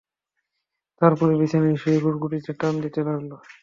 [1.01, 3.31] তার পরে বিছানায় শুয়ে গুড়গুড়িতে টান দিতে লাগল।